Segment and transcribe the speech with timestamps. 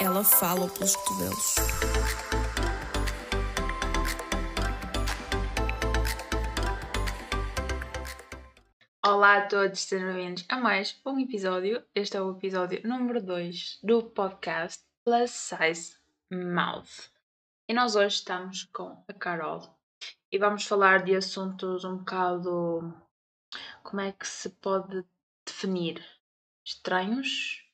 [0.00, 1.54] Ela fala pelos cotovelos.
[9.04, 11.82] Olá a todos, sejam bem-vindos a mais um episódio.
[11.94, 15.96] Este é o episódio número 2 do podcast Plus Size
[16.30, 17.10] Mouth.
[17.68, 19.78] E nós hoje estamos com a Carol
[20.32, 22.94] e vamos falar de assuntos um bocado.
[23.90, 25.04] Como é que se pode
[25.44, 26.00] definir?
[26.64, 27.68] Estranhos?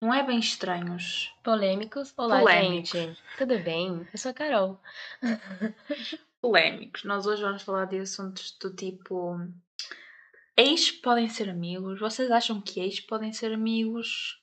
[0.00, 1.30] Não é bem estranhos.
[1.44, 2.14] Polêmicos.
[2.16, 2.88] Olá, Polêmicos.
[2.88, 3.22] gente.
[3.36, 4.08] Tudo bem?
[4.10, 4.80] Eu sou a Carol.
[6.40, 7.04] Polémicos.
[7.04, 9.38] Nós hoje vamos falar de assuntos do tipo.
[10.56, 12.00] Ex podem ser amigos?
[12.00, 14.42] Vocês acham que ex podem ser amigos?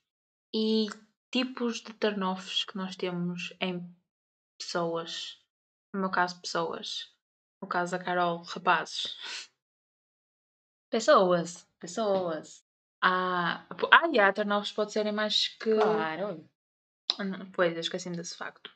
[0.53, 0.85] E
[1.31, 3.83] tipos de turn-offs que nós temos em
[4.59, 5.39] pessoas.
[5.91, 7.11] No meu caso, pessoas.
[7.59, 9.17] No caso da Carol, rapazes.
[10.89, 11.67] Pessoas.
[11.79, 12.63] Pessoas.
[13.01, 15.75] Ah, ah e há turn-offs pode serem mais que.
[15.75, 16.49] Claro.
[17.19, 18.71] Ah, Pois, eu esqueci-me desse facto.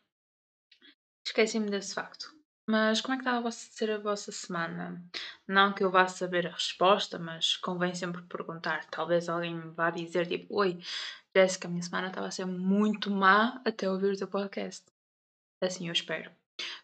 [1.25, 2.33] Esqueci-me desse facto.
[2.67, 5.03] Mas como é que está a ser a vossa semana?
[5.47, 8.85] Não que eu vá saber a resposta, mas convém sempre perguntar.
[8.91, 10.79] Talvez alguém me vá dizer, tipo, Oi,
[11.35, 14.85] Jéssica, a minha semana estava a ser muito má até ouvir o teu podcast.
[15.61, 16.31] Assim eu espero.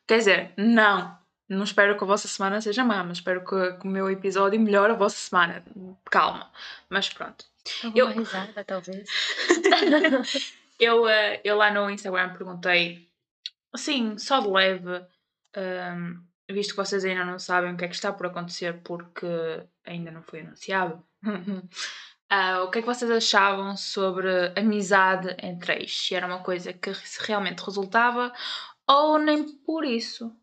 [0.08, 1.18] Quer dizer, não.
[1.48, 4.60] Não espero que a vossa semana seja má, mas espero que, que o meu episódio
[4.60, 5.64] melhore a vossa semana.
[6.10, 6.52] Calma.
[6.90, 7.46] Mas pronto.
[7.84, 9.08] Alguma Eu- risada, talvez.
[10.80, 13.08] Eu, eh, eu lá no Instagram perguntei,
[13.72, 15.06] assim, só de leve,
[15.56, 16.16] ehm,
[16.52, 19.26] visto que vocês ainda não sabem o que é que está por acontecer porque
[19.86, 21.02] ainda não foi anunciado,
[22.30, 25.96] ah, o que é que vocês achavam sobre amizade entre ex?
[26.08, 28.34] Se era uma coisa que realmente resultava
[28.86, 30.36] ou nem por isso?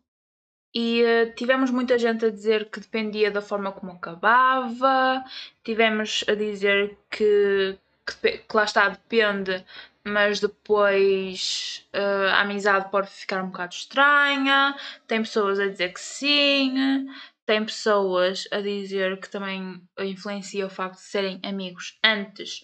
[0.73, 5.23] E eh, tivemos muita gente a dizer que dependia da forma como acabava,
[5.63, 9.63] tivemos a dizer que, que, que lá está, depende,
[10.03, 14.75] mas depois eh, a amizade pode ficar um bocado estranha.
[15.07, 17.07] Tem pessoas a dizer que sim,
[17.45, 22.61] tem pessoas a dizer que também influencia o facto de serem amigos antes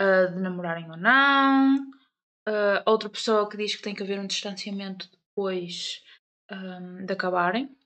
[0.00, 1.78] eh, de namorarem ou não.
[2.84, 6.03] Outra pessoa que diz que tem que haver um distanciamento depois
[6.50, 7.76] hum, de acabarem.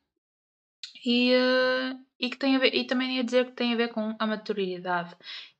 [1.04, 3.88] E, eh, e que tem a ver, e também ia dizer que tem a ver
[3.88, 5.14] com a maturidade.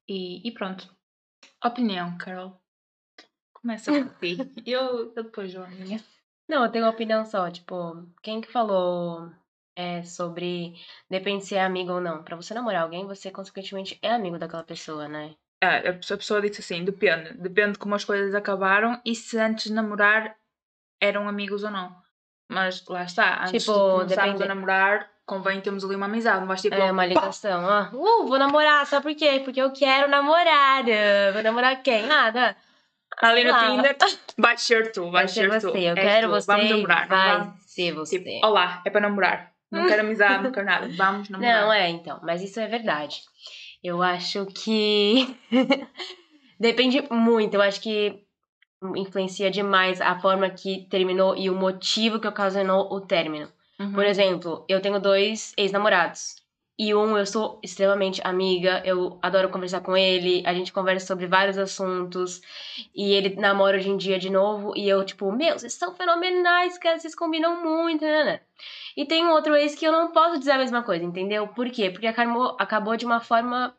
[0.06, 0.88] E, e pronto.
[1.64, 2.60] Opinião, Carol.
[3.53, 4.37] Começa por ti.
[4.66, 6.00] Eu, eu depois dou a minha.
[6.48, 7.50] Não, eu tenho uma opinião só.
[7.50, 9.31] Tipo, quem que falou
[9.76, 10.75] é, sobre
[11.10, 12.22] depende se é amigo ou não?
[12.22, 15.34] Pra você namorar alguém, você consequentemente é amigo daquela pessoa, né?
[15.62, 17.34] Ah, a pessoa, a pessoa disse assim: depende.
[17.34, 20.37] Depende de como as coisas acabaram e se antes de namorar
[21.00, 21.94] eram amigos ou não.
[22.48, 26.41] Mas lá está, antes Tipo, de começarmos depende- a namorar, convém termos ali uma amizade.
[26.41, 26.75] Não vais tipo.
[26.75, 27.62] É uma ligação.
[27.64, 27.88] ó.
[27.94, 29.41] Uh, vou namorar, sabe por quê?
[29.44, 30.82] Porque eu quero namorar.
[31.34, 32.06] Vou namorar quem?
[32.06, 32.56] Nada.
[33.20, 33.53] ali no.
[33.58, 33.97] Tinder,
[34.38, 35.72] vais ser tu, Vai vais ser ser tu.
[35.72, 35.78] você.
[35.78, 36.31] Eu és quero tu.
[36.31, 36.47] você.
[36.53, 37.54] Vamos namorar, Vai vamos?
[37.66, 38.19] ser você.
[38.19, 39.53] Tipo, olá, é para namorar.
[39.70, 40.88] Não quero amizade, não quero nada.
[40.97, 41.60] Vamos namorar.
[41.62, 42.19] Não, é, então.
[42.22, 43.20] Mas isso é verdade.
[43.84, 45.37] Eu acho que.
[46.58, 47.54] Depende muito.
[47.54, 48.22] Eu acho que
[48.96, 53.48] influencia demais a forma que terminou e o motivo que ocasionou o término.
[53.78, 53.92] Uhum.
[53.92, 56.36] Por exemplo, eu tenho dois ex-namorados.
[56.80, 61.26] E um eu sou extremamente amiga, eu adoro conversar com ele, a gente conversa sobre
[61.26, 62.40] vários assuntos.
[62.94, 64.72] E ele namora hoje em dia de novo.
[64.76, 68.24] E eu, tipo, meu, vocês são fenomenais, cara, vocês combinam muito, né?
[68.24, 68.40] né?
[68.96, 71.48] E tem um outro ex que eu não posso dizer a mesma coisa, entendeu?
[71.48, 71.90] Por quê?
[71.90, 73.74] Porque acabou, acabou de uma forma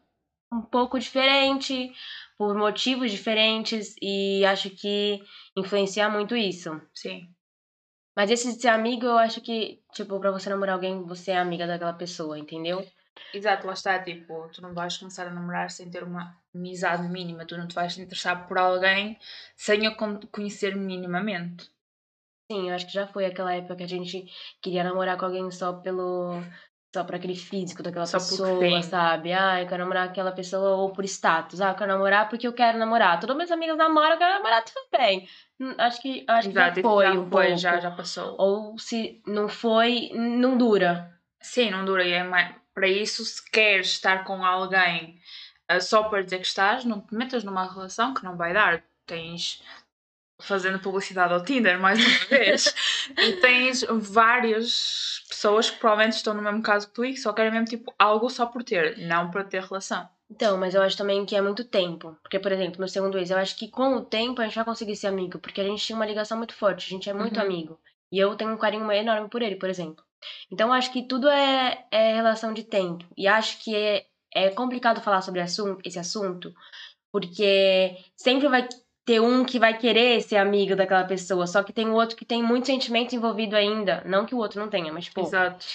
[0.51, 1.93] um pouco diferente,
[2.39, 5.21] por motivos diferentes, e acho que
[5.57, 6.81] influencia muito isso.
[6.93, 7.35] Sim.
[8.15, 11.37] Mas esse de ser amigo, eu acho que, tipo, pra você namorar alguém, você é
[11.37, 12.85] amiga daquela pessoa, entendeu?
[13.33, 17.45] Exato, lá está, tipo, tu não vais começar a namorar sem ter uma amizade mínima,
[17.45, 19.17] tu não te vais interessar por alguém
[19.55, 21.69] sem a con- conhecer minimamente.
[22.51, 24.25] Sim, eu acho que já foi aquela época que a gente
[24.61, 26.41] queria namorar com alguém só pelo.
[26.93, 29.31] Só por aquele físico daquela Só pessoa, sabe?
[29.31, 31.61] Ah, eu quero namorar aquela pessoa ou por status.
[31.61, 33.19] Ah, eu quero namorar porque eu quero namorar.
[33.19, 35.29] Todas minhas amigas namoram, eu quero namorar também.
[35.59, 38.35] Hum, Acho que, acho que Exato, já isso foi já um foi, já, já passou.
[38.39, 41.13] Ou se não foi, não dura.
[41.39, 42.03] Sim, não dura.
[42.03, 42.55] E é mais...
[42.73, 45.19] Para isso, se queres estar com alguém
[45.67, 48.83] ah, só para dizer que estás, não te metas numa relação que não vai dar.
[49.05, 49.61] Tens,
[50.41, 52.73] fazendo publicidade ao Tinder, mais uma vez,
[53.17, 57.33] e tens várias pessoas que provavelmente estão no mesmo caso que tu e que só
[57.33, 60.07] querem mesmo tipo algo só por ter, não para ter relação.
[60.31, 62.15] Então, mas eu acho também que é muito tempo.
[62.21, 64.63] Porque, por exemplo, meu segundo ex, eu acho que com o tempo a gente vai
[64.65, 65.39] conseguir ser amigo.
[65.39, 67.45] Porque a gente tinha uma ligação muito forte, a gente é muito Uhum.
[67.45, 67.79] amigo.
[68.11, 70.03] E eu tenho um carinho enorme por ele, por exemplo.
[70.51, 73.03] Então, eu acho que tudo é, é relação de tempo.
[73.17, 76.53] E acho que é, é complicado falar sobre assunto, esse assunto,
[77.11, 78.67] porque sempre vai
[79.09, 82.23] ter um que vai querer ser amigo daquela pessoa, só que tem o outro que
[82.23, 84.03] tem muito sentimento envolvido ainda.
[84.05, 85.21] Não que o outro não tenha, mas tipo.
[85.21, 85.65] Exato.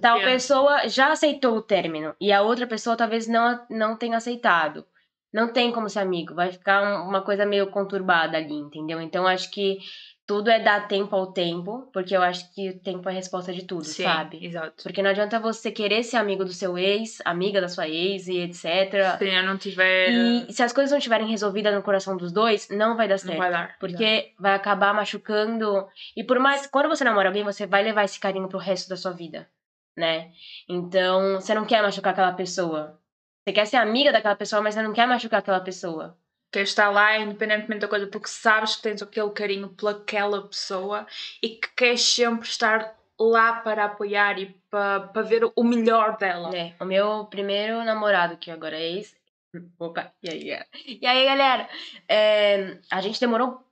[0.00, 0.32] Tal Depende.
[0.36, 4.86] pessoa já aceitou o término e a outra pessoa talvez não, não tenha aceitado.
[5.30, 9.00] Não tem como ser amigo, vai ficar um- uma coisa meio conturbada ali, entendeu?
[9.00, 9.78] Então acho que
[10.30, 13.52] tudo é dar tempo ao tempo, porque eu acho que o tempo é a resposta
[13.52, 14.46] de tudo, Sim, sabe?
[14.46, 14.80] exato.
[14.80, 18.38] Porque não adianta você querer ser amigo do seu ex, amiga da sua ex e
[18.38, 19.18] etc.
[19.18, 20.08] Se eu não tiver.
[20.08, 23.32] E se as coisas não estiverem resolvidas no coração dos dois, não vai dar certo.
[23.32, 23.76] Não vai dar.
[23.80, 25.88] Porque vai acabar machucando.
[26.16, 26.64] E por mais.
[26.68, 29.48] Quando você namora alguém, você vai levar esse carinho pro resto da sua vida,
[29.96, 30.30] né?
[30.68, 33.00] Então, você não quer machucar aquela pessoa.
[33.42, 36.16] Você quer ser amiga daquela pessoa, mas você não quer machucar aquela pessoa.
[36.50, 41.06] Quer estar lá independentemente da coisa, porque sabes que tens aquele carinho pelaquela pessoa
[41.42, 46.50] e que queres sempre estar lá para apoiar e para, para ver o melhor dela.
[46.50, 46.74] Né?
[46.80, 49.14] O meu primeiro namorado, que agora é ex.
[49.78, 50.66] Opa, e aí, galera?
[50.86, 51.68] E aí, galera?
[52.08, 53.62] É, a gente demorou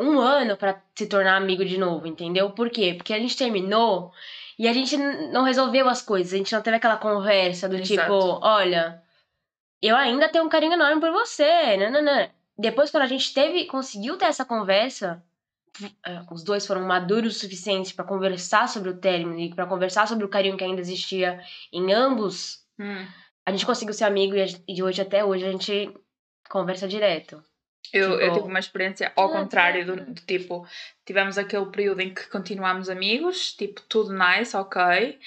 [0.00, 2.50] um ano pra se tornar amigo de novo, entendeu?
[2.50, 2.94] Por quê?
[2.94, 4.12] Porque a gente terminou
[4.58, 7.88] e a gente não resolveu as coisas, a gente não teve aquela conversa do Exato.
[7.88, 9.02] tipo, olha,
[9.82, 12.28] eu ainda tenho um carinho enorme por você, nananã.
[12.56, 15.22] Depois, quando a gente teve, conseguiu ter essa conversa,
[16.06, 20.06] eh, os dois foram maduros o suficiente pra conversar sobre o término e pra conversar
[20.06, 21.40] sobre o carinho que ainda existia
[21.72, 23.06] em ambos, Hum.
[23.46, 25.90] a gente conseguiu ser amigo e de hoje até hoje a gente
[26.48, 27.42] conversa direto.
[27.92, 30.12] Eu, eu Tipo- tive uma experiência ao contrário do, claro.
[30.12, 30.66] do tipo,
[31.04, 35.18] tivemos aquele período em que continuámos amigos, tipo, tudo nice, ok.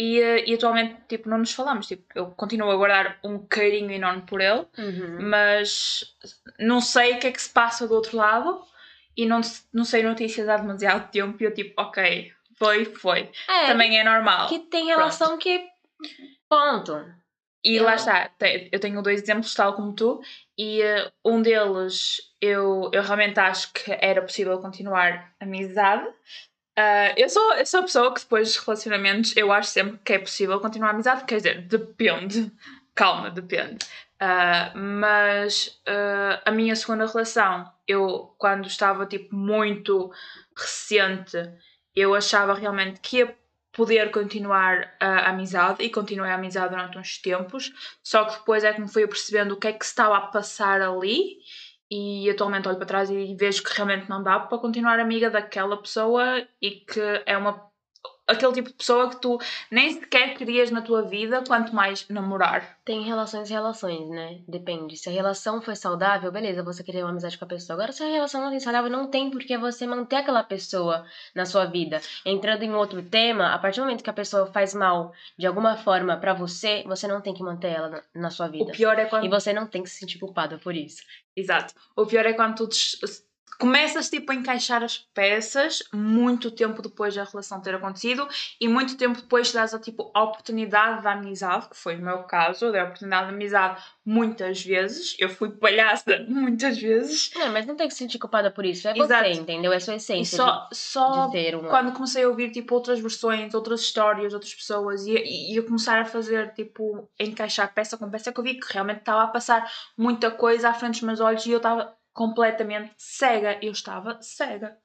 [0.00, 1.88] E, eh, e atualmente, tipo, não nos falamos.
[1.88, 4.64] Tipo, eu continuo a guardar um carinho enorme por ele,
[5.28, 6.04] mas
[6.58, 8.62] não sei o que é que se passa do outro lado
[9.16, 9.40] e não,
[9.74, 11.42] não sei notícias há demasiado tempo.
[11.42, 13.28] E eu, tipo, ok, foi, foi.
[13.48, 14.48] É, Também é normal.
[14.48, 15.66] que tem relação que.
[16.48, 17.04] Ponto.
[17.64, 18.30] E Eu- lá está,
[18.70, 20.20] eu tenho dois exemplos, tal como tu,
[20.56, 26.06] e eh, um deles eu, eu realmente acho que era possível continuar amizade.
[26.80, 30.12] Ah, eu, sou, eu sou a pessoa que depois dos relacionamentos eu acho sempre que
[30.12, 32.52] é possível continuar amizade, quer dizer, depende,
[32.94, 33.84] calma, depende.
[34.20, 40.12] Ah, mas ah, a minha segunda relação, eu quando estava tipo muito
[40.56, 41.36] recente,
[41.96, 43.36] eu achava realmente que ia
[43.72, 47.72] poder continuar a amizade e continuei a amizade durante uns tempos,
[48.04, 50.20] só que depois é que me fui percebendo o que é que se estava a
[50.28, 51.38] passar ali
[51.90, 55.76] e atualmente olho para trás e vejo que realmente não dá para continuar amiga daquela
[55.76, 57.67] pessoa e que é uma
[58.28, 59.38] aquele tipo de pessoa que tu
[59.70, 62.78] nem sequer querias na tua vida, quanto mais namorar.
[62.84, 64.40] Tem relações e relações, né?
[64.46, 64.96] Depende.
[64.96, 67.74] Se a relação foi saudável, beleza, você querer uma amizade com a pessoa.
[67.76, 71.04] Agora, se a relação não tem saudável, não tem porque você manter aquela pessoa
[71.34, 72.00] na sua vida.
[72.24, 75.76] Entrando em outro tema, a partir do momento que a pessoa faz mal de alguma
[75.76, 78.72] forma pra você, você não tem que manter ela na, na sua O vida.
[78.72, 81.02] pior é quando E você não tem que se sentir culpada por isso.
[81.36, 81.72] Exato.
[81.96, 82.68] O pior é quando tu
[83.58, 88.26] começas tipo a encaixar as peças muito tempo depois da relação ter acontecido
[88.60, 92.02] e muito tempo depois te dás a tipo a oportunidade da amizade, que foi o
[92.02, 97.30] meu caso, eu dei a oportunidade de amizade muitas vezes, eu fui palhaça muitas vezes
[97.34, 98.86] Não, mas não tem que se sentir culpada por isso.
[98.86, 99.28] É Exato.
[99.28, 99.72] você, entendeu?
[99.72, 101.64] É sua e essência só, de, só de ter um.
[101.64, 105.64] quando comecei a ouvir tipo outras versões, outras histórias, outras pessoas e, e, e eu
[105.64, 109.24] começar a fazer tipo a encaixar peça com peça que eu vi que realmente estava
[109.24, 113.70] a passar muita coisa à frente dos meus olhos e eu estava completamente cega, eu
[113.70, 114.76] estava cega.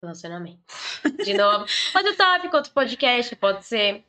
[0.00, 0.60] Relacionamento.
[1.24, 1.66] De novo.
[1.92, 4.04] Outro tópico, outro podcast, pode ser.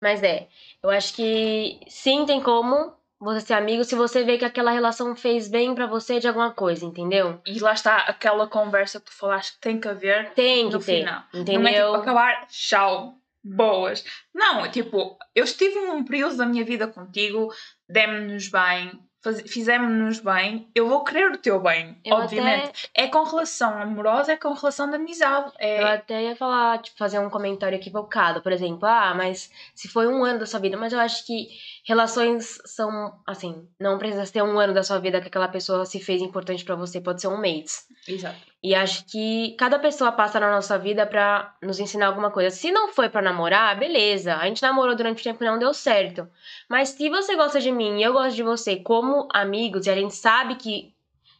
[0.00, 0.48] Mas é,
[0.82, 5.14] eu acho que sim, tem como você ser amigo se você vê que aquela relação
[5.14, 7.42] fez bem pra você de alguma coisa, entendeu?
[7.44, 10.82] E lá está aquela conversa que tu falaste que tem que haver Tem que no
[10.82, 11.24] ter, final.
[11.34, 11.60] entendeu?
[11.60, 14.02] Não é tipo acabar, tchau, boas.
[14.34, 17.52] Não, é tipo, eu estive num período da minha vida contigo,
[17.86, 18.98] demos-nos bem,
[19.46, 22.88] fizemos-nos bem, eu vou querer o teu bem, Eu obviamente.
[22.94, 25.52] até, É com relação amorosa, é com relação de amizade.
[25.58, 25.82] É...
[25.82, 30.06] eu até ia falar, tipo, fazer um comentário equivocado, por exemplo, ah, mas se foi
[30.06, 31.48] um ano da sua vida, mas eu acho que
[31.86, 36.00] relações são, assim, não precisa ter um ano da sua vida que aquela pessoa se
[36.00, 37.86] fez importante pra você, pode ser um mês.
[38.08, 38.36] Exato.
[38.60, 42.50] E acho que cada pessoa passa na nossa vida pra nos ensinar alguma coisa.
[42.50, 44.34] Se não foi pra namorar, beleza.
[44.34, 46.28] A gente namorou durante o tempo e não deu certo.
[46.68, 49.94] Mas se você gosta de mim e eu gosto de você como amigos e a
[49.94, 50.92] gente sabe que,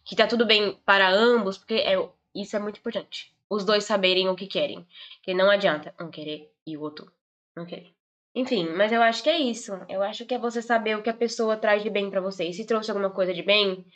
[0.04, 1.96] que tá tudo bem para ambos, porque é,
[2.32, 3.34] isso é muito importante.
[3.50, 4.86] Os dois saberem o que querem.
[5.22, 7.10] Que não adianta um querer e o outro
[7.56, 7.95] não querer.
[8.36, 9.72] Enfim, mas eu acho que é isso.
[9.88, 12.44] Eu acho que é você saber o que a pessoa traz de bem pra você.
[12.44, 13.86] E se trouxe alguma coisa de bem,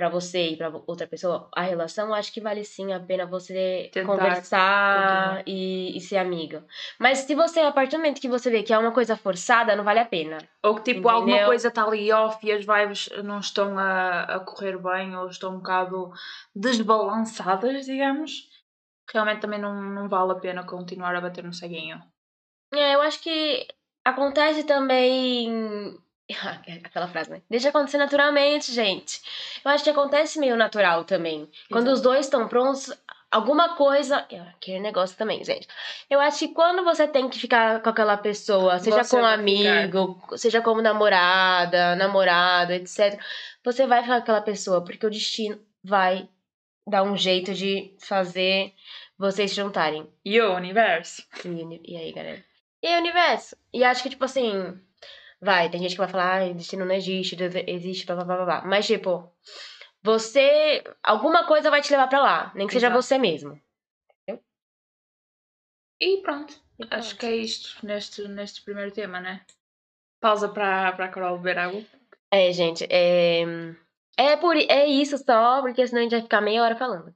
[0.00, 3.90] pra você e pra outra pessoa, a relação, acho que vale sim a pena você
[3.92, 6.64] Tentar conversar e, e ser amiga.
[6.98, 9.76] Mas se você, a partir do momento que você vê que é uma coisa forçada,
[9.76, 10.38] não vale a pena.
[10.62, 11.48] Ou que tipo, alguma Entendeu?
[11.48, 15.52] coisa está ali off e as vibes não estão a, a correr bem ou estão
[15.52, 16.10] um bocado
[16.56, 18.48] desbalançadas, digamos.
[19.12, 22.00] Realmente também não, não vale a pena continuar a bater no ceguinho.
[22.72, 23.66] É, eu acho que
[24.04, 25.98] acontece também.
[26.84, 27.42] Aquela frase, né?
[27.50, 29.20] Deixa acontecer naturalmente, gente.
[29.64, 31.48] Eu acho que acontece meio natural também.
[31.70, 31.94] Quando Exato.
[31.94, 32.92] os dois estão prontos,
[33.30, 34.24] alguma coisa.
[34.30, 35.66] É, Aquele negócio também, gente.
[36.08, 39.22] Eu acho que quando você tem que ficar com aquela pessoa, seja Você com um
[39.22, 39.40] vai ficar.
[39.40, 43.18] amigo, seja como namorada, namorado, etc.,
[43.64, 46.28] você vai ficar com aquela pessoa, porque o destino vai
[46.86, 48.72] dar um jeito de fazer
[49.18, 50.08] vocês se juntarem.
[50.24, 51.22] E o universo?
[51.44, 52.42] E, e aí, galera?
[52.82, 53.56] E aí, universo?
[53.72, 54.80] E acho que, tipo assim,
[55.40, 58.44] vai, tem gente que vai falar, ah, destino não existe, Deus existe, blá blá blá
[58.44, 58.62] blá.
[58.64, 59.30] Mas, tipo,
[60.02, 60.82] você.
[61.02, 63.02] Alguma coisa vai te levar pra lá, nem que seja Exato.
[63.02, 63.60] você mesmo.
[66.00, 66.54] E pronto.
[66.78, 69.44] E Acho que é isto neste, neste primeiro tema, né?
[70.18, 71.82] Pausa para, para a Carol beber água.
[72.30, 73.42] É, gente, é.
[74.16, 77.14] É, por, é isso só, porque senão a gente vai ficar meia hora falando.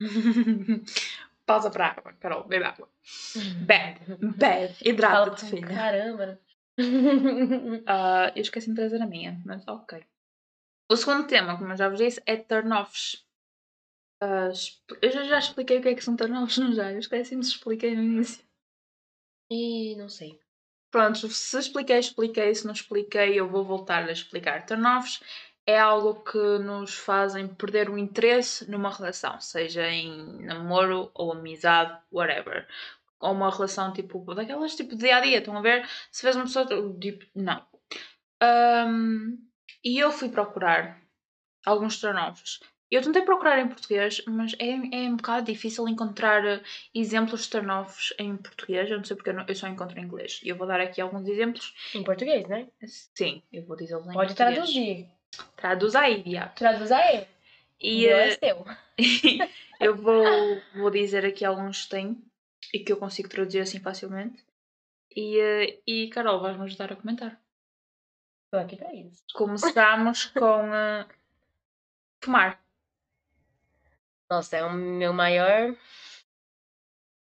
[1.46, 2.88] Pausa para água, Carol, bebe água.
[3.66, 5.66] Bebe, bebe, hidrata-te, pra filha.
[5.68, 6.40] caramba?
[7.86, 10.04] Ah, eu esqueci de trazer a minha, mas ok.
[10.90, 13.24] O segundo tema, como eu já vos disse, é turn-offs.
[14.52, 16.92] Expl- eu já, já expliquei o que é que são turn-offs, não já?
[16.92, 18.44] Eu esqueci-me se expliquei no início.
[19.50, 20.38] e não sei.
[20.90, 22.54] Pronto, se expliquei, expliquei.
[22.54, 24.64] Se não expliquei, eu vou voltar a explicar.
[24.66, 25.20] Turn-offs
[25.66, 31.98] é algo que nos fazem perder o interesse numa relação, seja em namoro ou amizade,
[32.12, 32.66] whatever.
[33.18, 35.88] Ou uma relação tipo, daquelas tipo dia a dia, estão a ver?
[36.12, 36.66] Se vês uma pessoa,
[37.00, 37.64] tipo, não.
[38.40, 39.38] Ahm,
[39.84, 41.00] e eu fui procurar
[41.64, 42.60] alguns turn-offs.
[42.88, 46.62] Eu tentei procurar em português, mas é, é um bocado difícil encontrar eh,
[46.94, 48.88] exemplos de turn-offs em português.
[48.88, 50.38] Eu não sei porque eu, não- eu só encontro em inglês.
[50.44, 51.74] E eu vou dar aqui alguns exemplos.
[51.94, 52.68] Em português, né?
[52.86, 54.54] Sim, eu vou dizê-los em Pode português.
[54.54, 55.08] traduzir.
[55.56, 56.54] Traduz aí, viado.
[56.54, 57.26] Traduz aí.
[57.80, 58.64] E E eh, é seu.
[59.80, 62.22] eu vou, vou dizer aqui alguns que tenho
[62.72, 64.44] e que eu consigo traduzir assim facilmente.
[65.14, 67.40] E, eh, e Carol, vais-me ajudar a comentar.
[68.50, 69.24] Tô aqui pra isso.
[69.34, 71.06] Começamos com eh,
[72.22, 72.62] fumar.
[74.30, 75.76] Nossa, é o meu maior.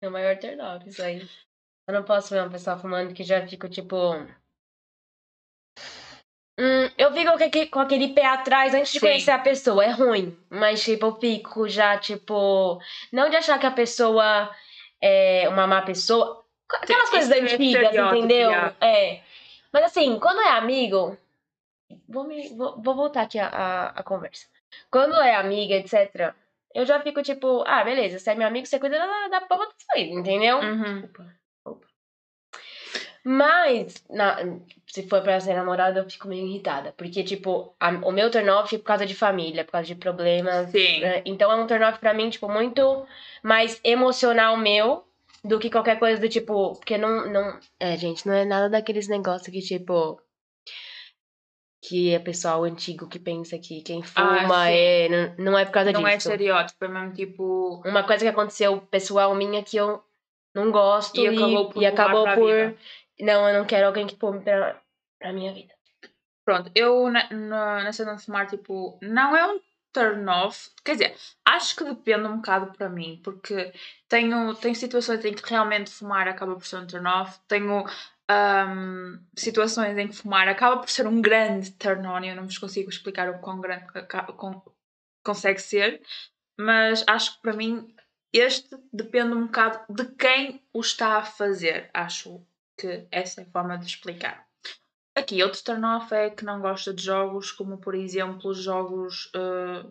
[0.01, 1.27] Meu maior turn off, isso aí.
[1.87, 3.95] Eu não posso ver uma pessoa fumando que já fico tipo.
[6.59, 9.05] Hum, eu fico com aquele, com aquele pé atrás antes de Sim.
[9.05, 9.85] conhecer a pessoa.
[9.85, 10.37] É ruim.
[10.49, 12.81] Mas, tipo, eu fico já, tipo.
[13.13, 14.53] Não de achar que a pessoa
[15.01, 16.43] é uma má pessoa.
[16.69, 18.51] Aquelas coisas Esse antigas, estereótipo, entendeu?
[18.81, 19.21] É.
[19.71, 21.17] Mas assim, quando é amigo.
[22.07, 24.45] Vou, me, vou, vou voltar aqui a, a, a conversa.
[24.91, 26.33] Quando é amiga, etc.,
[26.75, 29.95] eu já fico tipo, ah, beleza, você é meu amigo, você cuida da, da sua
[29.95, 30.59] vida, entendeu?
[30.59, 31.05] Uhum.
[31.05, 31.38] Opa.
[33.23, 34.37] Mas, na-
[34.87, 36.93] se for pra ser namorada, eu fico meio irritada.
[36.97, 39.95] Porque, tipo, a- o meu turn off é por causa de família, por causa de
[39.95, 40.69] problemas.
[40.71, 41.01] Sim.
[41.01, 41.21] né?
[41.25, 43.05] Então é um turn off pra mim, tipo, muito
[43.43, 45.03] mais emocional meu
[45.43, 46.75] do que qualquer coisa do tipo.
[46.75, 47.29] Porque não.
[47.29, 50.19] não é, gente, não é nada daqueles negócios que, tipo.
[51.81, 55.07] Que é pessoal antigo que pensa que quem fuma Ah, é.
[55.07, 56.27] Não, não é por causa Não é disso.
[56.29, 57.81] estereótipo, é mesmo tipo.
[57.85, 60.03] Uma coisa que aconteceu pessoal minha que eu
[60.53, 62.75] não gosto E acabou por e acabou por.
[63.21, 64.81] Não, eu não quero alguém que fume pra,
[65.19, 65.73] pra minha vida.
[66.45, 67.29] Pronto, eu na,
[67.83, 69.59] na, cena de fumar, tipo, não é um
[69.93, 70.71] turn off.
[70.83, 73.71] Quer dizer, acho que depende um bocado para mim, porque
[74.07, 77.39] tenho, tenho situações em que realmente fumar acaba por ser um turn off.
[77.47, 77.85] Tenho
[78.27, 82.23] ahm, situações em que fumar acaba por ser um grande turn on.
[82.23, 83.85] Eu não vos consigo explicar o quão grande
[84.35, 84.61] con-
[85.23, 86.01] consegue ser,
[86.57, 87.93] mas acho que para mim
[88.33, 91.89] este depende um bocado de quem o está a fazer.
[91.93, 92.45] Acho
[92.79, 94.47] que essa é a forma de explicar.
[95.15, 99.85] Aqui, outro turn-off é que não gosta de jogos, como por exemplo jogos eh,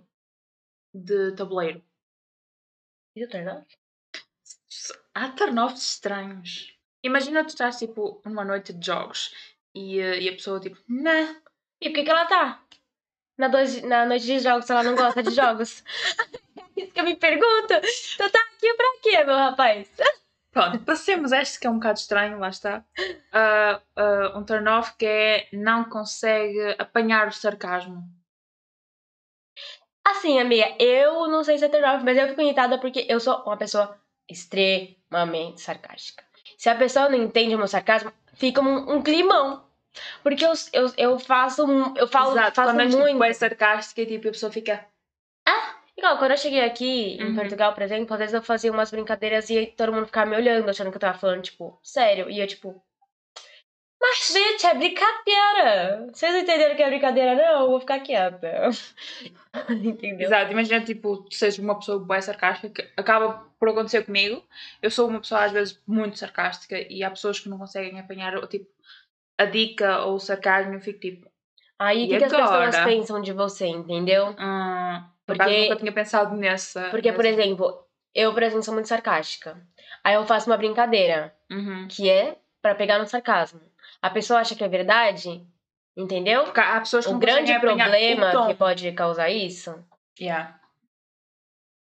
[0.94, 1.84] de tabuleiro.
[3.14, 3.66] E o turn off?
[5.14, 6.78] Há turn-offs estranhos.
[7.02, 9.34] Imagina tu estás tipo numa noite de jogos
[9.74, 11.36] e, eh, e a pessoa tipo, nah,
[11.80, 12.64] E por que, ela tá?
[13.36, 15.84] Na, dois, na noite de jogos, se ela não gosta de jogos.
[16.76, 17.74] É Isso que eu me pergunto.
[18.16, 19.88] Tu tá aqui pra quê, meu rapaz?
[20.50, 22.84] Pronto, passemos este que é um bocado estranho, lá está.
[23.32, 28.02] Ah, ah, um turn-off que é não consegue apanhar o sarcasmo.
[30.06, 33.20] Assim, amiga, eu não sei se é turn off, mas eu fico irritada porque eu
[33.20, 36.24] sou uma pessoa extremamente sarcástica.
[36.56, 39.68] Se a pessoa não entende o meu sarcasmo, fica um, um climão.
[40.22, 41.64] Porque eu, eu, eu faço.
[41.64, 43.06] um- Eu falo, Exato, faço quando muito.
[43.12, 44.86] tipo, é sarcástica e tipo, a pessoa fica.
[45.98, 47.34] Igual, quando eu cheguei aqui em Uhum.
[47.34, 50.68] Portugal, por exemplo, às vezes eu fazia umas brincadeiras e todo mundo ficava me olhando,
[50.70, 52.30] achando que eu tava falando, tipo, sério.
[52.30, 52.82] E eu, tipo.
[54.00, 56.06] Mas, gente, é brincadeira!
[56.12, 57.62] Vocês entenderam que é brincadeira, não?
[57.62, 58.70] Eu vou ficar quieta.
[59.70, 60.26] Entendeu?
[60.26, 64.42] Exato, imagina, tipo, tu seres uma pessoa bem sarcástica, que acaba por acontecer comigo.
[64.80, 68.40] Eu sou uma pessoa, às vezes, muito sarcástica e há pessoas que não conseguem apanhar,
[68.46, 68.66] tipo,
[69.36, 70.74] a dica ou o sarcasmo.
[70.74, 71.28] Eu fico tipo,
[71.80, 74.28] Aí o E que, que as pessoas pensam de você, entendeu?
[74.38, 76.88] hum, por Porque- nunca tinha pensado nessa.
[76.90, 79.60] Porque, por nessa- exemplo, eu, por exemplo, sou muito sarcástica.
[80.02, 81.86] Aí eu faço uma brincadeira, Uhum.
[81.86, 83.60] que é pra pegar no sarcasmo.
[84.00, 85.46] A pessoa acha que é verdade,
[85.96, 86.44] entendeu?
[86.80, 89.74] Pessoas que O grande problema que pode causar isso
[90.20, 90.58] Yeah.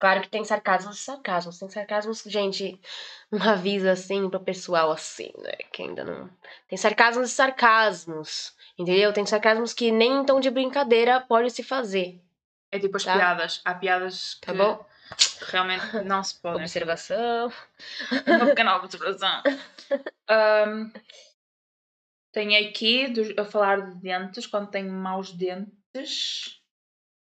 [0.01, 1.59] Claro que tem sarcasmos e sarcasmos.
[1.59, 2.79] Tem sarcasmos, gente,
[3.33, 5.53] um aviso assim pro pessoal assim, né?
[5.73, 6.29] Que ainda não.
[6.69, 8.53] Tem sarcasmos e sarcasmos.
[8.79, 9.13] Entendeu?
[9.13, 12.21] Tem sarcasmos que nem em tom de brincadeira pode se fazer.
[12.71, 13.15] É tipo as Tá.
[13.17, 13.61] piadas.
[13.65, 14.85] Há piadas que, Tá bom?
[15.17, 16.61] que realmente não se podem.
[16.63, 17.53] Observação.
[18.27, 19.43] Uma pequena observação.
[20.29, 20.93] Ahm,
[22.33, 23.07] tenho aqui
[23.39, 26.61] a falar de dentes, quando tenho maus dentes.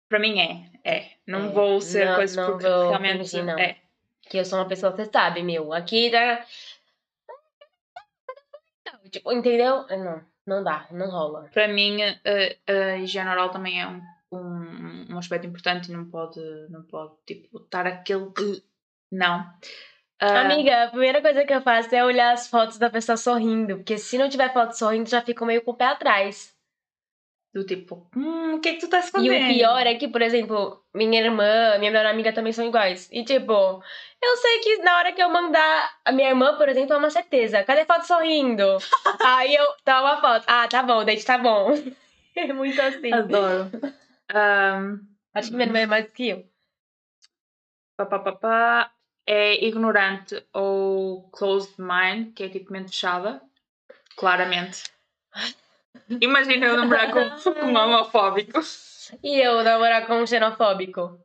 [0.09, 1.11] Para mim é, é.
[1.27, 3.59] Não É, vou ser não- coisa não porque vou realmente fingir, não.
[3.59, 3.81] é.
[4.23, 5.73] Que eu sou uma pessoa, você sabe, meu.
[5.73, 6.45] Aqui tá.
[9.11, 9.87] Tipo, entendeu?
[9.89, 11.49] Não, não dá, não rola.
[11.53, 12.17] Para mim a,
[12.73, 14.01] a higiene oral também é um,
[14.33, 18.63] um, um aspecto importante e não pode, não pode tipo, estar aquele que
[19.11, 19.45] não.
[20.21, 23.77] Ah, Amiga, a primeira coisa que eu faço é olhar as fotos da pessoa sorrindo.
[23.77, 26.55] Porque se não tiver foto sorrindo, já fico meio com o pé atrás.
[27.53, 29.33] do tipo, hum, o que é que tu estás E fazendo?
[29.35, 33.09] o pior é que, por exemplo, minha irmã, minha melhor amiga também são iguais.
[33.11, 33.53] E tipo,
[34.23, 35.91] eu sei que na hora que eu mandar.
[36.05, 37.65] A minha irmã, por exemplo, é uma certeza.
[37.65, 38.63] Cadê foto sorrindo?
[39.25, 39.67] Aí eu.
[39.85, 40.45] Tá uma foto.
[40.47, 41.71] Ah, tá bom, date tá bom.
[42.37, 43.13] É muito assim.
[43.13, 43.69] Adoro.
[44.35, 45.01] Ahm,
[45.35, 46.45] Acho que minha irmã é mais que eu.
[47.97, 48.93] pá, pá, pá, pá,
[49.27, 53.41] é ignorante ou closed mind, que é tipo mente fechada.
[54.17, 54.85] Claramente.
[56.21, 58.61] Imagina eu namorar com, com um homofóbico.
[59.23, 61.19] E eu namorar com um xenofóbico.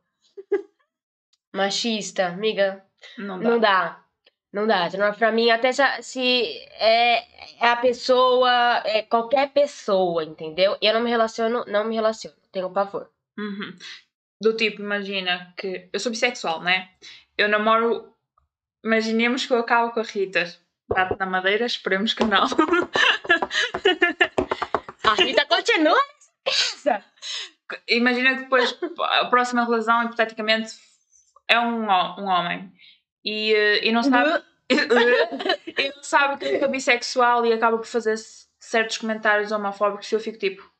[1.52, 2.84] Machista, amiga.
[3.18, 3.48] Não dá.
[3.48, 4.04] Não dá.
[4.52, 4.88] Não dá.
[4.90, 7.18] Não, pra mim, até se, se é,
[7.60, 10.76] é a pessoa, é qualquer pessoa, entendeu?
[10.80, 12.36] Eu não me relaciono, não me relaciono.
[12.56, 13.10] Tenho pavor.
[13.38, 13.76] Uhum.
[14.40, 16.88] Do tipo, imagina que eu sou bissexual, né?
[17.36, 18.14] Eu namoro.
[18.82, 20.42] Imaginemos que eu acabo com a Rita.
[20.88, 22.46] Bate na madeira, esperemos que não.
[25.04, 25.98] A Rita continua
[26.46, 27.04] nessa casa.
[27.88, 30.72] Imagina que depois a próxima relação, hipoteticamente,
[31.46, 32.72] é um, um homem
[33.22, 34.42] e, eh, e não sabe.
[34.70, 38.16] e não sabe que é bissexual e acaba por fazer
[38.58, 40.75] certos comentários homofóbicos e eu fico tipo.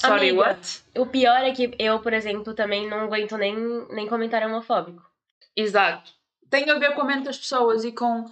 [0.00, 0.48] Sorry, Amiga.
[0.48, 0.82] what?
[0.96, 3.54] O pior é que eu, por exemplo, também não aguento nem,
[3.90, 5.02] nem comentário homofóbico.
[5.56, 6.10] Exato.
[6.50, 8.24] Tem a ver com a mente das pessoas e com.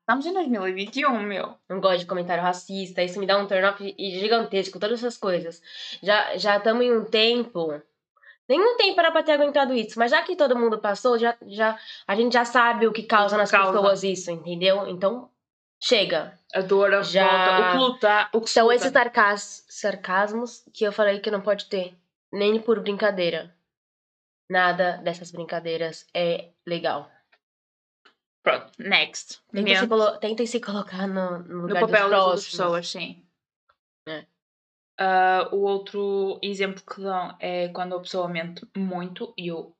[0.00, 1.54] Estamos em 2021, meu.
[1.68, 3.02] Não gosto de comentário racista.
[3.02, 5.62] Isso me dá um turn off gigantesco, todas essas coisas.
[6.02, 7.80] Já já estamos em um tempo.
[8.48, 11.78] Nenhum tempo era pra ter aguentado isso, mas já que todo mundo passou, já, já,
[12.06, 13.72] a gente já sabe o que causa nas Causa.
[13.72, 14.88] pessoas isso, entendeu?
[14.88, 15.28] Então,
[15.80, 16.38] chega.
[16.54, 18.76] A dor, o que luta, o que se Então, luta.
[18.76, 21.96] esses sarcas, sarcasmos que eu falei que não pode ter,
[22.32, 23.54] nem por brincadeira.
[24.50, 27.10] Nada dessas brincadeiras é legal.
[28.42, 29.42] Pronto, next.
[29.52, 33.22] Tentem se, colo tentem se colocar no, no no papel das outras pessoas, sim.
[34.08, 34.24] É.
[34.98, 39.76] Ah, o outro exemplo que dão é quando a pessoa mente muito e eu.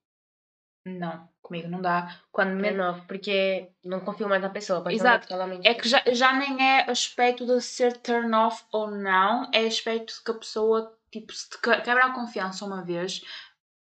[0.87, 2.21] Não, comigo não dá.
[2.33, 4.93] Quando É mente novo, porque não confio mais na pessoa.
[4.93, 5.27] Exato.
[5.65, 10.15] É que já, já nem é aspecto de ser turn off ou não, é aspecto
[10.15, 13.23] de que a pessoa, tipo, se te que- quebra a confiança uma vez,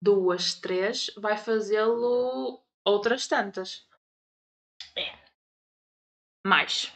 [0.02, 3.86] duas, três, vai fazê-lo outras tantas.
[4.95, 5.13] É.
[6.45, 6.93] Mais.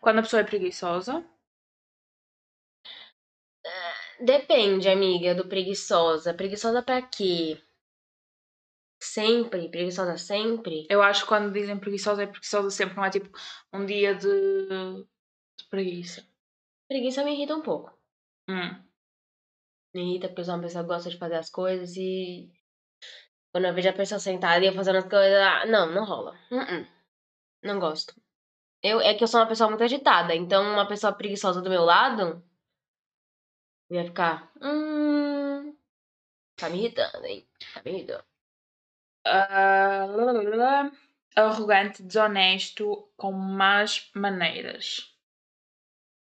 [0.00, 1.24] Quando a pessoa é preguiçosa,
[4.20, 6.34] Depende, amiga, do preguiçosa.
[6.34, 7.58] Preguiçosa pra quê?
[9.12, 9.68] Sempre?
[9.68, 10.86] Preguiçosa sempre?
[10.88, 13.28] eu acho que quando dizem preguiçosa é preguiçosa sempre, não é tipo
[13.72, 16.24] um dia de, de preguiça.
[16.88, 17.92] Preguiça me irrita um pouco.
[18.48, 18.70] Hum.
[19.92, 22.52] Me irrita porque eu sou uma pessoa que gosta de fazer as coisas e.
[23.52, 25.40] Quando eu vejo a pessoa sentada e eu fazendo as coisas.
[25.40, 26.38] ah, não, não rola.
[26.52, 26.86] Uh-uh.
[27.64, 28.14] Não gosto.
[28.80, 31.82] Eu, é que eu sou uma pessoa muito agitada, então uma pessoa preguiçosa do meu
[31.82, 32.44] lado.
[33.90, 34.52] Ia ficar.
[34.62, 35.76] Hum.
[36.56, 37.44] Tá me irritando, hein?
[37.74, 38.29] Tá me irritando.
[39.26, 40.90] Lá.
[41.36, 45.14] arrogante, desonesto, com más maneiras.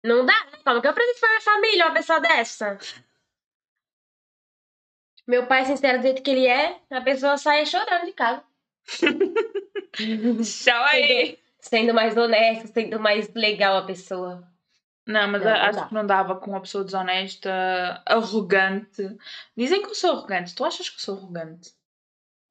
[0.04, 0.58] Não dá, né?
[0.64, 2.78] Como que eu apresento pra minha família uma pessoa dessa?
[5.26, 8.42] Meu pai, sincero do jeito que ele é, a pessoa sai chorando de casa.
[10.42, 11.38] Tchau aí!
[11.60, 14.48] Sendo mais honesta, sendo mais legal a pessoa.
[15.06, 15.86] Não, mas Não, não acho dá.
[15.86, 19.16] que não dava com uma pessoa desonesta, arrogante.
[19.56, 20.54] Dizem que eu sou arrogante.
[20.54, 21.70] Tu achas que eu sou arrogante?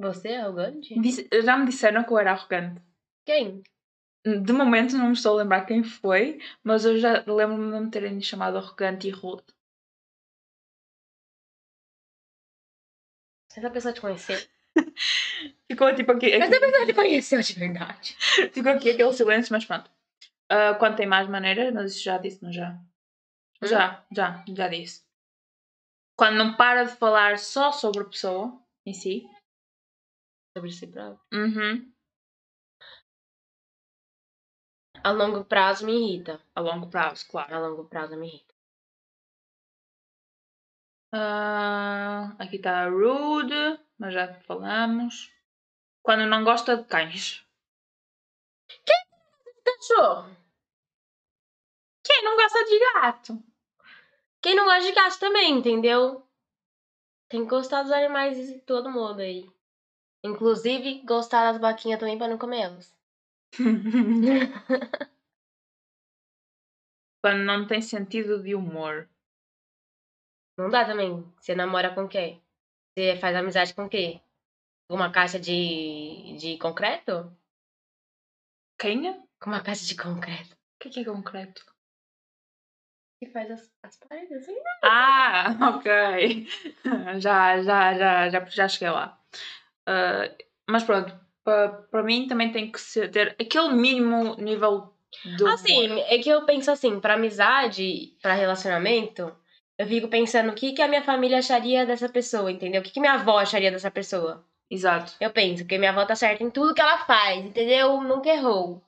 [0.02, 1.00] Você é arrogante?
[1.00, 2.82] Disse- já me disseram que eu era arrogante.
[3.26, 3.64] Quem?
[4.26, 7.92] De momento não me estou a lembrar quem foi, mas eu já lembro-me de me
[7.92, 9.44] terem chamado arrogante e rude.
[13.56, 14.38] Essa pessoa te conheceu.
[15.68, 18.16] Ficou tipo aqui, Essa pessoa te conheceu de verdade.
[18.54, 19.90] ficou aqui aquele silêncio, mas pronto.
[20.50, 22.78] Ah, quando tem mais maneiras, mas isso já disse, não já?
[23.64, 25.04] Já, já, já disse.
[26.16, 29.24] Quando não para de falar só sobre a pessoa em si.
[30.56, 31.20] Sobre si próprio.
[31.34, 31.94] Uhum.
[35.04, 36.42] A longo prazo me irrita.
[36.54, 37.56] A longo prazo, claro.
[37.56, 38.54] A longo prazo me irrita.
[41.14, 45.34] Ah, aqui está rude, mas já falamos.
[46.02, 47.46] Quando não gosta de cães.
[49.64, 50.36] Cachorro.
[52.04, 53.44] Quem não gosta de gato?
[54.42, 56.28] Quem não gosta de gato também, entendeu?
[57.30, 59.50] Tem que gostar dos animais de todo mundo aí.
[60.24, 62.96] Inclusive, gostar das vaquinhas também pra não comer elas.
[67.24, 69.08] Quando não tem sentido de humor.
[70.58, 71.24] Não dá também.
[71.40, 72.42] Você namora com quem?
[72.98, 74.22] Você faz amizade com quem?
[74.90, 77.36] Uma caixa de, de concreto?
[78.80, 79.10] Quem?
[79.10, 80.58] O Com uma caixa de concreto.
[80.80, 81.64] que que é concreto?
[83.20, 84.56] Que faz as, as paredes assim.
[84.84, 86.48] Ah, ok.
[87.20, 89.20] Já, já, já, já, já cheguei lá.
[89.86, 90.30] Ah,
[90.70, 91.14] mas pronto,
[91.44, 95.54] para mim também tem que ser, ter aquele mínimo nível de humor.
[95.54, 99.36] Assim, é que eu penso assim, pra amizade, pra relacionamento,
[99.78, 102.82] eu fico pensando o que, que a minha família acharia dessa pessoa, entendeu?
[102.82, 104.46] O que, que minha avó acharia dessa pessoa.
[104.70, 105.14] Exato.
[105.20, 108.00] Eu penso que minha avó tá certa em tudo que ela faz, entendeu?
[108.02, 108.82] Nunca errou.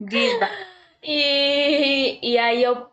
[0.00, 0.32] Diz,
[1.02, 2.88] E, e aí eu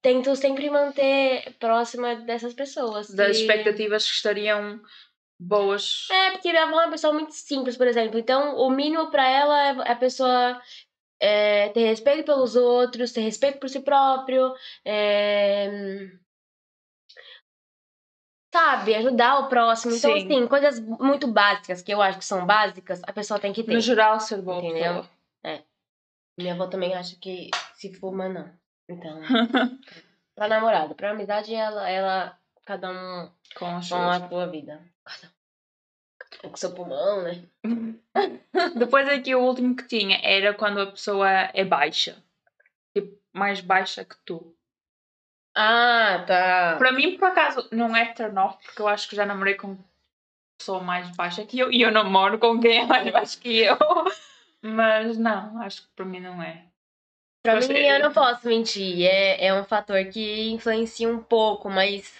[0.00, 3.10] tento sempre manter próxima dessas pessoas.
[3.10, 4.80] das expectativas que estariam
[5.38, 6.08] boas.
[6.10, 8.18] É, porque minha avó é uma pessoa muito simples, por exemplo.
[8.18, 10.60] Então, o mínimo pra ela é a pessoa
[11.20, 16.10] é, ter respeito pelos outros, ter respeito por si próprio, é,
[18.52, 19.94] sabe, ajudar o próximo.
[19.94, 20.24] Então, Sim.
[20.24, 23.74] assim, coisas muito básicas, que eu acho que são básicas, a pessoa tem que ter.
[23.74, 25.02] No geral, ser boa Entendeu?
[25.02, 25.18] pessoa.
[26.38, 28.48] Minha avó também acha que se fuma, não.
[28.88, 29.20] Então,
[30.36, 34.80] pra namorado, pra amizade, ela, ela cada um Com as com a sua vida.
[36.44, 37.42] Um com seu pulmão, né?
[38.76, 42.22] Depois aqui o último que tinha era quando a pessoa é baixa.
[42.96, 44.54] Tipo, mais baixa que tu.
[45.56, 46.76] Ah, tá.
[46.78, 49.76] Para mim, por acaso, não é turn off, porque eu acho que já namorei com
[50.58, 53.76] pessoa mais baixa que eu e eu namoro com quem é mais baixo que eu.
[54.62, 56.64] Mas não, acho que para mim não é.
[57.44, 59.06] Pra Você- mim, eu não posso mentir.
[59.06, 62.12] É, é um fator que influencia um pouco, mas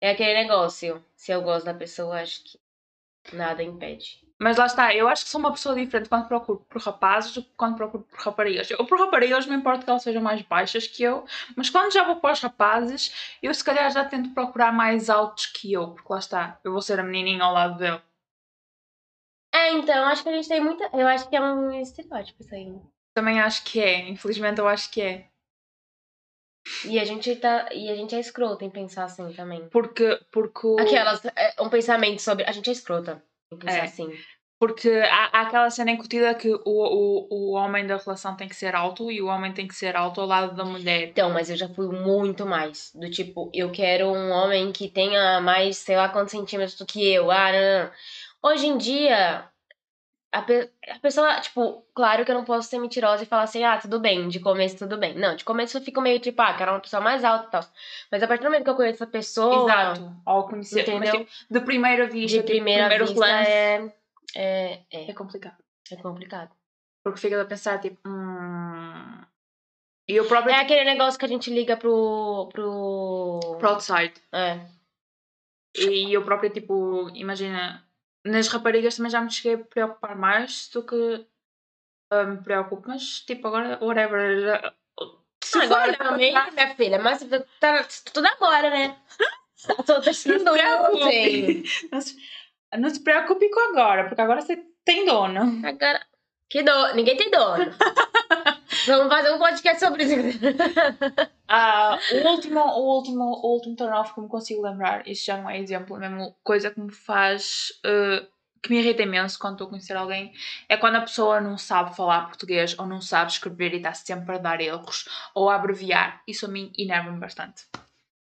[0.00, 1.04] é aquele negócio.
[1.16, 2.58] Se eu gosto da pessoa, acho que
[3.32, 4.24] nada impede.
[4.40, 7.42] Mas lá está, eu acho que sou uma pessoa diferente quando procuro por rapazes do
[7.42, 8.70] que quando procuro por raparigas.
[8.70, 11.24] Eu por raparigas não importa que elas sejam mais baixas que eu,
[11.56, 15.46] mas quando já vou para os rapazes, eu se calhar já tento procurar mais altos
[15.46, 18.02] que eu, porque lá está, eu vou ser a menininha ao lado dele.
[19.54, 20.90] É, então, acho que a gente tem muita.
[20.92, 22.74] Eu acho que é um estereótipo isso aí.
[23.14, 25.30] Também acho que é, infelizmente eu acho que é.
[26.86, 27.68] E a gente tá.
[27.72, 29.68] E a gente é escrota em pensar assim também.
[29.68, 31.24] Porque, porque, Aquelas.
[31.36, 32.44] é, Um pensamento sobre.
[32.44, 33.22] A gente é escrota
[33.52, 33.82] em pensar É.
[33.82, 34.10] assim.
[34.58, 38.56] porque há, há aquela cena incutida que o, o, o homem da relação tem que
[38.56, 41.08] ser alto e o homem tem que ser alto ao lado da mulher.
[41.08, 42.90] Então, mas eu já fui muito mais.
[42.94, 47.12] Do tipo, eu quero um homem que tenha mais, sei lá quantos centímetros do que
[47.12, 47.30] eu.
[47.30, 47.90] Ah, não, não.
[48.50, 49.44] Hoje em dia,
[50.34, 53.62] a, pe- a pessoa, tipo, claro que eu não posso ser mentirosa e falar assim,
[53.64, 55.14] ah, tudo bem, de começo tudo bem.
[55.14, 57.60] Não, de começo eu fico meio tipo, ah, quero uma pessoa mais alta e tal.
[58.10, 60.84] Mas a partir do momento que eu conheço essa pessoa, Exato, ao conhecer.
[60.86, 61.26] Mas, Entendeu?
[61.26, 63.92] tipo, de primeira vista, de tipo, primeira primeiro vista é,
[64.34, 65.56] é, é é, complicado.
[65.90, 66.50] é complicado.
[67.02, 69.20] Porque fica a pensar, tipo, hum...
[70.08, 72.48] E eu próprio, É tipo, aquele negócio que a gente liga pro.
[72.52, 73.40] pro.
[73.58, 74.12] pro outside.
[74.32, 74.60] É.
[75.76, 77.82] E eu própria, tipo, imagina,
[78.24, 81.26] nas raparigas também já me cheguei a preocupar mais do que
[82.10, 82.88] ah, me preocupo.
[82.88, 84.74] Mas, tipo, agora, whatever.
[85.42, 87.26] Se Agora também, minha filha, mas
[87.60, 88.96] tá tudo agora, né?
[89.86, 91.62] Tô Não se ontem.
[92.78, 95.66] não se preocupe com agora, porque agora você tem dono.
[95.66, 96.04] Agora.
[96.50, 96.94] Que dono.
[96.94, 97.64] Ninguém tem dono.
[98.86, 100.14] Vamos fazer um podcast sobre isso.
[101.48, 105.36] Ah, o último, o último, o último turn off que me consigo lembrar, isto já
[105.36, 107.72] não é exemplo, é mesmo coisa que me faz.
[107.84, 108.26] eh,
[108.64, 110.32] que me irrita imenso quando estou a conhecer alguém,
[110.70, 114.36] é quando a pessoa não sabe falar português ou não sabe escrever e está sempre
[114.36, 116.22] a dar erros ou a abreviar.
[116.26, 117.66] Isso a mim enerva-me bastante.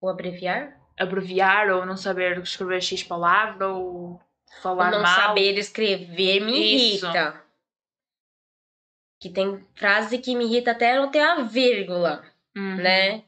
[0.01, 0.77] O abreviar?
[0.99, 4.19] Abreviar ou não saber escrever X palavra ou
[4.61, 5.15] falar não mal.
[5.15, 7.07] saber escrever me Isso.
[9.19, 12.23] Que tem frase que me irrita até não ter a vírgula,
[12.55, 12.75] Uhum.
[12.77, 13.23] né?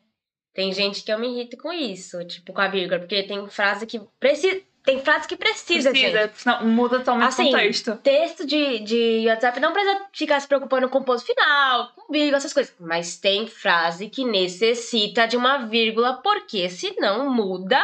[0.53, 3.85] Tem gente que eu me irrito com isso, tipo com a vírgula, porque tem frase
[3.85, 4.61] que precisa.
[4.83, 6.11] Tem frase que precisa, gente.
[6.11, 7.95] Precisa, senão muda totalmente Assim, o contexto.
[7.97, 12.37] Texto de, de WhatsApp não precisa ficar se preocupando com o ponto final, com vírgula,
[12.37, 12.73] essas coisas.
[12.79, 17.77] Mas tem frase que necessita de uma vírgula, porque senão muda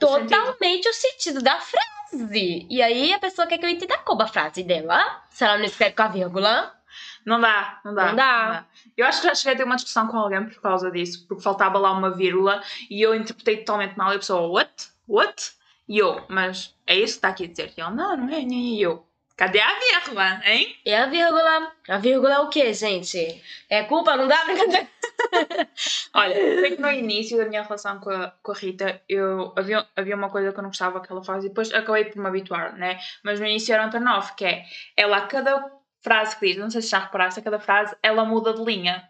[0.00, 0.28] O sentido.
[0.28, 2.66] totalmente o sentido da frase.
[2.68, 5.64] E aí a pessoa quer que eu entenda como a frase dela, se ela não
[5.64, 6.74] escreve com a vírgula.
[7.24, 8.06] Não dá, não dá.
[8.06, 8.66] Não dá.
[8.96, 11.42] Eu acho que já cheguei a ter uma discussão com alguém por causa disso, porque
[11.42, 14.90] faltava lá uma vírgula e eu interpretei totalmente mal e a pessoa, what?
[15.08, 15.52] What?
[15.88, 17.72] E eu, mas é isso que está aqui a dizer?
[17.76, 19.06] E ele, não, não é, nem eu.
[19.40, 20.76] Cadê a vírgula, hein?
[20.84, 21.72] E a vírgula?
[21.88, 23.42] A vírgula é o quê, gente?
[23.70, 24.14] É culpa?
[24.14, 24.86] Não dá brincadeira?
[26.12, 29.86] Olha, sei que no início da minha relação com a, com a Rita, eu, havia,
[29.96, 32.28] havia uma coisa que eu não gostava que ela fazia e depois acabei por me
[32.28, 33.00] habituar, né?
[33.24, 35.72] Mas no início era um turn off, que é, ela a cada
[36.02, 39.08] frase que diz, não sei se já reparaste, a cada frase, ela muda de linha.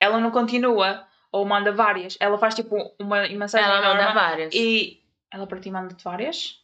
[0.00, 2.16] Ela não continua, ou manda várias.
[2.20, 4.54] Ela faz tipo uma mensagem Ela manda várias.
[4.54, 6.62] e ela para ti manda-te várias?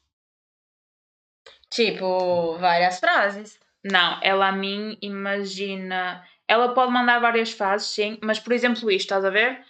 [1.71, 3.59] Tipo, várias frases.
[3.83, 6.25] Não, ela a mim imagina.
[6.47, 9.65] Ela pode mandar várias frases, sim, mas por exemplo, isto, estás a ver?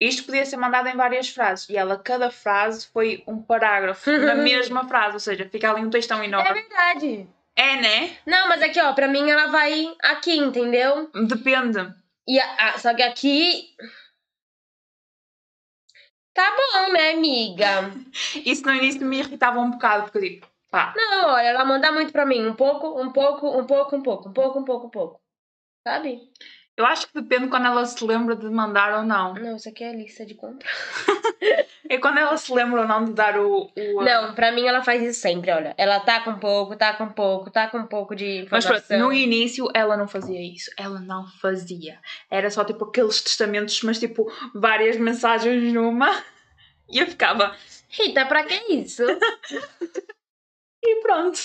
[0.00, 4.34] Isto podia ser mandado em várias frases e ela, cada frase foi um parágrafo na
[4.36, 6.52] mesma frase, ou seja, fica ali um textão É enorme.
[6.62, 7.28] verdade.
[7.56, 8.16] É, né?
[8.26, 11.10] Não, mas aqui, ó, pra mim ela vai aqui, entendeu?
[11.26, 11.78] Depende.
[12.26, 13.74] E a- a- só que aqui.
[16.32, 17.90] Tá bom, né, amiga?
[18.46, 21.92] Isso no início me irritava um bocado, porque eu digo, pá, Não, olha, ela manda
[21.92, 22.46] muito pra mim.
[22.46, 25.20] Um pouco, um pouco, um pouco, um pouco, um pouco, um pouco, um pouco.
[25.86, 26.20] Sabe?
[26.80, 29.34] Eu acho que depende quando ela se lembra de mandar ou não.
[29.34, 30.66] Não, isso aqui é lista de compra.
[31.88, 33.68] É quando ela se lembra ou não de dar o.
[33.76, 35.74] o Não, pra mim ela faz isso sempre, olha.
[35.76, 38.86] Ela tá com pouco, tá com pouco, tá com pouco de Mas informação.
[38.86, 40.70] pronto, no início ela não fazia isso.
[40.76, 41.98] Ela não fazia.
[42.30, 46.08] Era só tipo aqueles testamentos, mas tipo várias mensagens numa.
[46.88, 47.56] E eu ficava.
[47.88, 49.02] Rita, pra que isso?
[50.82, 51.38] E pronto.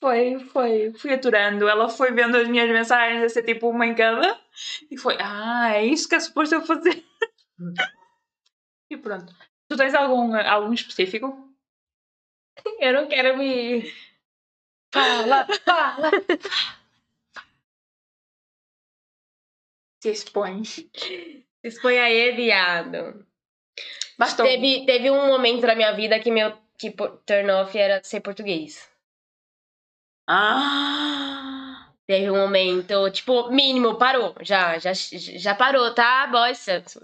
[0.00, 0.92] Foi, foi.
[0.94, 1.68] Fui aturando.
[1.68, 4.40] Ela foi vendo as minhas mensagens a ser tipo uma em cada.
[4.90, 5.16] E foi.
[5.20, 7.04] Ah, é isso que é suposto eu fazer.
[8.90, 9.34] e pronto.
[9.68, 11.46] Tu tens algum, algum específico?
[12.78, 13.92] Eu não quero me.
[14.92, 16.10] Fala, fala.
[20.00, 20.62] Se expõe.
[21.62, 23.26] Expõe aí, viado.
[24.16, 24.46] Bastou.
[24.46, 26.94] Teve, teve um momento na minha vida que meu que
[27.26, 28.88] turn off era ser português.
[30.28, 31.88] Ah!
[32.06, 34.34] Teve um momento, tipo, mínimo, parou.
[34.40, 36.26] Já, já, já parou, tá?
[36.26, 36.96] Boys, vocês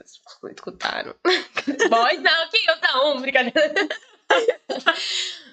[0.52, 1.14] escutaram.
[1.90, 3.74] Boys não, que eu tá um, brincadeira.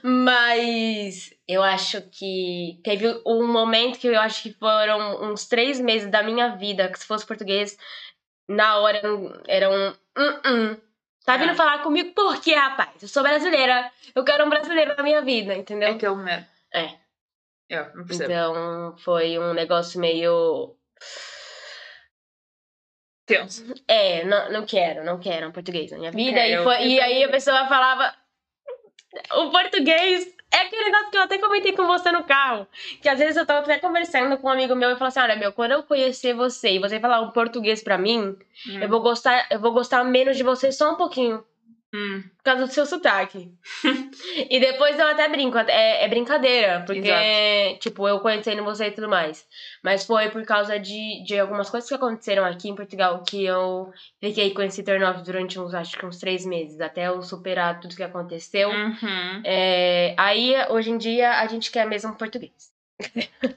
[0.04, 6.10] Mas eu acho que teve um momento que eu acho que foram uns três meses
[6.10, 7.78] da minha vida, que se fosse português,
[8.48, 9.02] na hora
[9.48, 9.94] era um.
[10.18, 10.78] Hum.
[11.26, 11.56] Tá vindo Ah.
[11.56, 12.90] falar comigo por quê, rapaz?
[13.02, 13.92] Eu sou brasileira.
[14.16, 15.92] Eu quero um brasileiro na minha vida, É entendeu?
[15.92, 16.46] aquele mesmo.
[16.74, 16.96] É.
[17.96, 18.32] Não percebo.
[18.32, 20.76] Então foi um negócio meio.
[23.26, 23.74] Tenso.
[23.88, 26.40] É, não, não quero, não quero um português na minha vida.
[26.48, 28.14] e, foi- eu e aí a pessoa falava.
[29.36, 32.66] O português é aquele negócio que eu até comentei com você no carro.
[33.02, 35.36] Que às vezes eu tava até conversando com um amigo meu e falou assim: olha,
[35.36, 38.38] meu, quando eu conhecer você e você falar um português pra mim,
[38.82, 41.44] eu vou gostar, eu vou gostar menos de você só um pouquinho.
[41.94, 42.24] Hum.
[42.38, 43.52] Por causa do seu sotaque.
[44.50, 49.10] e depois eu até brinco, é, é brincadeira, porque, tipo, eu conhecendo você e tudo
[49.10, 49.46] mais.
[49.84, 53.92] Mas foi por causa de, de algumas coisas que aconteceram aqui em Portugal que eu
[54.22, 57.80] fiquei com esse turn off durante uns, acho que uns três meses, até eu superar
[57.80, 58.70] tudo que aconteceu.
[58.70, 59.42] Uhum.
[59.44, 62.72] É, aí, hoje em dia, a gente quer mesmo português.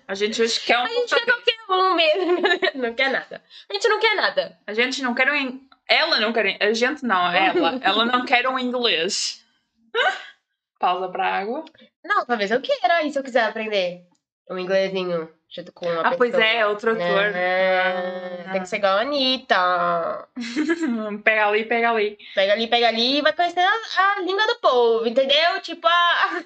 [0.08, 2.42] A gente hoje quer um A gente quer qualquer um mesmo,
[2.82, 3.42] não quer nada.
[3.68, 4.58] A gente não quer nada.
[4.66, 5.60] A gente não quer um.
[5.88, 6.56] Ela não quer.
[6.60, 7.78] A gente não, ela.
[7.82, 9.44] ela não quer um inglês.
[10.78, 11.64] Pausa para água.
[12.04, 14.02] Não, talvez eu queira, e se eu quiser aprender
[14.50, 16.44] um inglesinho junto com uma Ah, pois pessoa?
[16.46, 17.34] é, outro ator.
[17.34, 18.52] É, Ah.
[18.52, 20.28] Tem que ser igual a Anitta.
[21.24, 22.18] pega ali, pega ali.
[22.34, 25.60] Pega ali, pega ali e vai conhecer a, a língua do povo, entendeu?
[25.62, 26.42] Tipo, a.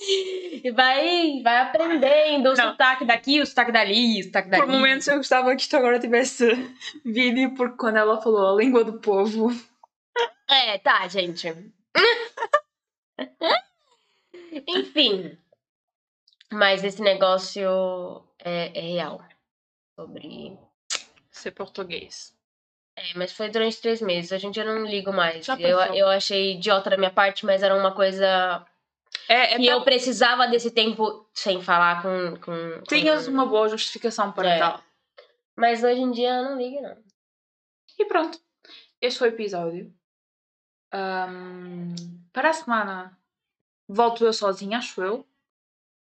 [0.00, 2.70] E vai, vai aprendendo o Não.
[2.70, 4.62] sotaque daqui, o sotaque dali, o sotaque dali.
[4.62, 6.46] Por momentos eu gostava que isto agora tivesse
[7.04, 9.50] vídeo, porque quando ela falou a língua do povo.
[10.48, 11.48] É, tá, gente.
[14.66, 15.38] Enfim.
[16.50, 19.24] Mas esse negócio é, é real.
[19.94, 20.58] Sobre.
[21.30, 22.34] Ser português.
[22.96, 24.32] É, mas foi durante três meses.
[24.32, 25.46] Hoje em dia eu não ligo mais.
[25.48, 28.66] Eu, eu achei idiota da minha parte, mas era uma coisa
[29.32, 32.36] É, é que tão- eu precisava desse tempo sem falar com.
[32.36, 32.40] com
[32.80, 34.58] com- Tinhas uma boa justificação para É.
[34.58, 34.82] tal.
[35.56, 36.96] Mas hoje em dia eu não ligo, não.
[37.98, 38.38] E pronto.
[39.00, 39.94] Este foi o episódio.
[40.92, 41.94] Ahm,
[42.32, 43.18] para a semana
[43.88, 45.26] volto eu sozinha, acho eu.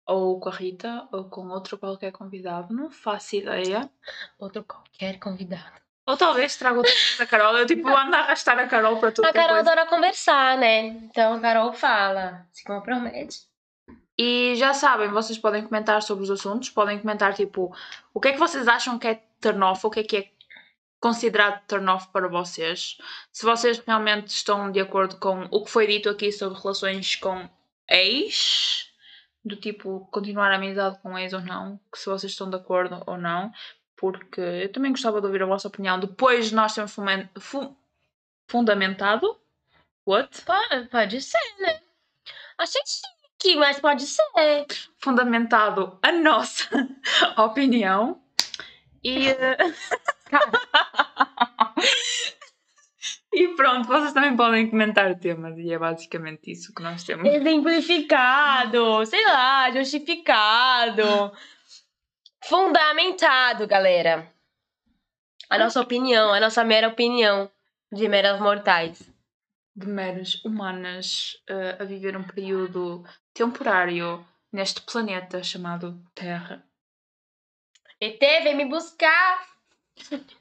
[0.07, 2.75] Ou com a Rita, ou com outro qualquer convidado.
[2.75, 3.91] Não faço ideia.
[4.39, 5.81] Outro qualquer convidado.
[6.07, 7.57] Ou talvez traga outra vez a Carol.
[7.57, 9.27] Eu tipo ando a arrastar a Carol para tudo.
[9.27, 10.87] A Carol adora conversar, né?
[10.87, 13.43] Então a Carol fala, se compromete.
[14.17, 17.75] E já sabem, vocês podem comentar sobre os assuntos, podem comentar tipo
[18.13, 20.31] o que é que vocês acham que é turn off, o que é que é
[21.01, 22.97] considerado turn off para vocês.
[23.33, 27.49] Se vocês realmente estão de acordo com o que foi dito aqui sobre relações com
[27.91, 28.89] ex,
[29.45, 33.19] do tipo continuar a amizade com ex ou não, se vocês estão de acordo ou
[33.19, 33.53] não,
[33.97, 37.77] porque eu também gostava de ouvir a vossa opinião depois de nós fumen- fu-
[38.49, 39.37] fundamentado.
[40.07, 40.43] What?
[40.43, 41.81] Pode, pode ser, né?
[42.59, 44.67] Achei chique, mas pode ser.
[44.99, 46.69] fundamentado a nossa
[47.39, 48.21] opinião
[49.03, 49.57] e eh,
[53.33, 57.27] e pronto, vocês também podem comentar temas e é basicamente isso que nós temos.
[57.29, 61.33] Exemplificado, sei lá, justificado.
[62.47, 64.31] Fundamentado, galera.
[65.49, 67.51] A nossa opinião, a nossa mera opinião
[67.91, 69.11] de meras mortais.
[69.75, 73.03] De meras humanas eh, a viver um período
[73.33, 76.63] temporário neste planeta chamado Terra.
[77.99, 79.49] ET, vem me buscar.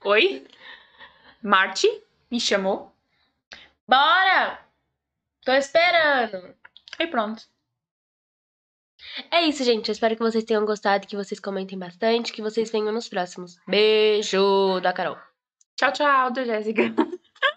[0.03, 0.45] Oi?
[1.41, 1.87] Marte
[2.29, 2.93] me chamou
[3.87, 4.59] Bora!
[5.45, 6.53] Tô esperando.
[6.99, 7.43] e pronto.
[9.31, 9.89] É isso, gente.
[9.89, 13.57] Eu espero que vocês tenham gostado, que vocês comentem bastante, que vocês venham nos próximos.
[13.67, 15.17] Beijo da Carol.
[15.75, 16.83] Tchau, tchau, da Jéssica.